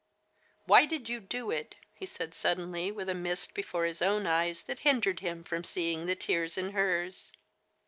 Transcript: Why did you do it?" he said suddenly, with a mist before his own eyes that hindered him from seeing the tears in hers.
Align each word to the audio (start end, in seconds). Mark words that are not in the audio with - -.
Why 0.65 0.87
did 0.87 1.09
you 1.09 1.19
do 1.19 1.51
it?" 1.51 1.75
he 1.99 2.07
said 2.07 2.33
suddenly, 2.33 2.91
with 2.91 3.07
a 3.07 3.13
mist 3.13 3.53
before 3.53 3.85
his 3.85 4.01
own 4.01 4.25
eyes 4.25 4.63
that 4.63 4.79
hindered 4.79 5.19
him 5.19 5.43
from 5.43 5.63
seeing 5.63 6.07
the 6.07 6.15
tears 6.15 6.57
in 6.57 6.71
hers. 6.71 7.31